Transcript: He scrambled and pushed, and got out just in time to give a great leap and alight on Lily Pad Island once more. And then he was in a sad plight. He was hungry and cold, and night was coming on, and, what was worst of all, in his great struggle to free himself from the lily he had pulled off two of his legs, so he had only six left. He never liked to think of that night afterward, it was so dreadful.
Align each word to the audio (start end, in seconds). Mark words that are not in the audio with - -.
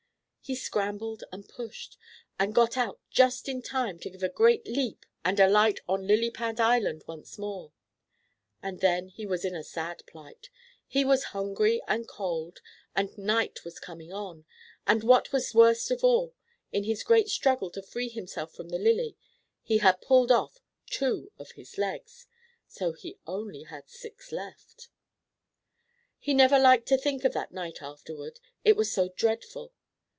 He 0.43 0.55
scrambled 0.55 1.23
and 1.31 1.47
pushed, 1.47 1.97
and 2.37 2.53
got 2.53 2.75
out 2.75 2.99
just 3.09 3.47
in 3.47 3.61
time 3.61 3.97
to 3.99 4.09
give 4.09 4.21
a 4.23 4.27
great 4.27 4.67
leap 4.67 5.05
and 5.23 5.39
alight 5.39 5.79
on 5.87 6.05
Lily 6.05 6.29
Pad 6.29 6.59
Island 6.59 7.05
once 7.07 7.37
more. 7.37 7.71
And 8.61 8.81
then 8.81 9.07
he 9.07 9.25
was 9.25 9.45
in 9.45 9.55
a 9.55 9.63
sad 9.63 10.03
plight. 10.07 10.49
He 10.85 11.05
was 11.05 11.25
hungry 11.31 11.81
and 11.87 12.05
cold, 12.05 12.59
and 12.97 13.17
night 13.17 13.63
was 13.63 13.79
coming 13.79 14.11
on, 14.11 14.43
and, 14.85 15.05
what 15.05 15.31
was 15.31 15.55
worst 15.55 15.89
of 15.89 16.03
all, 16.03 16.35
in 16.73 16.83
his 16.83 17.03
great 17.05 17.29
struggle 17.29 17.71
to 17.71 17.81
free 17.81 18.09
himself 18.09 18.53
from 18.53 18.67
the 18.67 18.79
lily 18.79 19.15
he 19.63 19.77
had 19.77 20.01
pulled 20.01 20.33
off 20.33 20.57
two 20.85 21.31
of 21.39 21.51
his 21.51 21.77
legs, 21.77 22.27
so 22.67 22.91
he 22.91 23.09
had 23.11 23.17
only 23.25 23.65
six 23.85 24.33
left. 24.33 24.89
He 26.19 26.33
never 26.33 26.59
liked 26.59 26.89
to 26.89 26.97
think 26.97 27.23
of 27.23 27.31
that 27.31 27.53
night 27.53 27.81
afterward, 27.81 28.41
it 28.65 28.75
was 28.75 28.91
so 28.91 29.07
dreadful. 29.15 29.71